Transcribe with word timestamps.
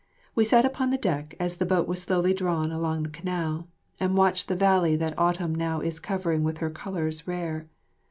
We 0.33 0.45
sat 0.45 0.65
upon 0.65 0.89
the 0.89 0.97
deck 0.97 1.35
as 1.39 1.57
the 1.57 1.65
boat 1.67 1.87
was 1.87 2.01
slowly 2.01 2.33
drawn 2.33 2.71
along 2.71 3.03
the 3.03 3.09
canal, 3.11 3.67
and 3.99 4.17
watched 4.17 4.47
the 4.47 4.55
valley 4.55 4.95
that 4.95 5.13
autumn 5.15 5.53
now 5.53 5.81
is 5.81 5.99
covering 5.99 6.41
with 6.43 6.57
her 6.57 6.71
colours 6.71 7.27
rare. 7.27 7.69